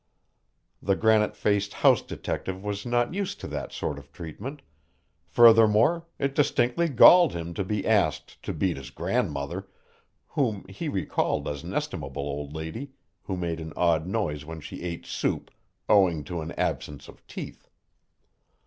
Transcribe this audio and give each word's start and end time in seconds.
The 0.81 0.95
granite 0.95 1.35
faced 1.37 1.73
house 1.85 2.01
detective 2.01 2.63
was 2.63 2.87
not 2.87 3.13
used 3.13 3.39
to 3.41 3.47
that 3.49 3.71
sort 3.71 3.99
of 3.99 4.11
treatment; 4.11 4.63
furthermore 5.27 6.07
it 6.17 6.33
distinctly 6.33 6.89
galled 6.89 7.33
him 7.33 7.53
to 7.53 7.63
be 7.63 7.85
asked 7.85 8.41
to 8.41 8.51
beat 8.51 8.77
his 8.77 8.89
grandmother, 8.89 9.67
whom 10.29 10.65
he 10.67 10.89
recalled 10.89 11.47
as 11.47 11.61
an 11.61 11.75
estimable 11.75 12.23
old 12.23 12.55
lady 12.55 12.93
who 13.21 13.37
made 13.37 13.59
an 13.59 13.73
odd 13.77 14.07
noise 14.07 14.43
when 14.43 14.59
she 14.59 14.81
ate 14.81 15.05
soup, 15.05 15.51
owing 15.87 16.23
to 16.23 16.41
an 16.41 16.51
absence 16.53 17.07
of 17.07 17.23
teeth. 17.27 17.69